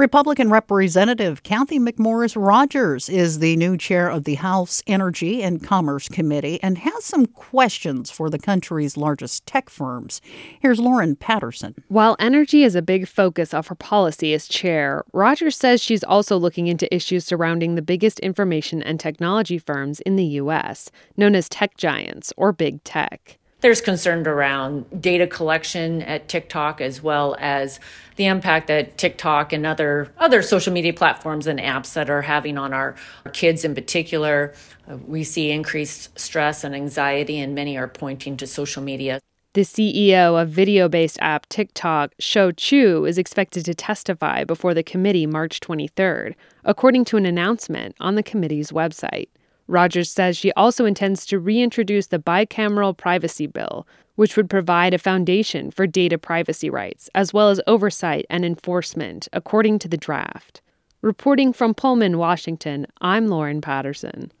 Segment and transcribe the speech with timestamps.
[0.00, 6.08] Republican Representative Cathy McMorris Rodgers is the new chair of the House Energy and Commerce
[6.08, 10.22] Committee and has some questions for the country's largest tech firms.
[10.60, 11.74] Here's Lauren Patterson.
[11.88, 16.38] While energy is a big focus of her policy as chair, Rodgers says she's also
[16.38, 21.46] looking into issues surrounding the biggest information and technology firms in the U.S., known as
[21.46, 23.38] tech giants or big tech.
[23.60, 27.78] There's concern around data collection at TikTok as well as
[28.16, 32.56] the impact that TikTok and other other social media platforms and apps that are having
[32.56, 32.96] on our
[33.32, 34.54] kids in particular.
[34.88, 39.20] Uh, we see increased stress and anxiety and many are pointing to social media.
[39.52, 44.84] The CEO of video based app TikTok, Shou Chew, is expected to testify before the
[44.84, 46.34] committee March 23rd,
[46.64, 49.28] according to an announcement on the committee's website.
[49.70, 54.98] Rodgers says she also intends to reintroduce the bicameral privacy bill, which would provide a
[54.98, 60.60] foundation for data privacy rights, as well as oversight and enforcement, according to the draft.
[61.02, 64.32] Reporting from Pullman, Washington, I'm Lauren Patterson.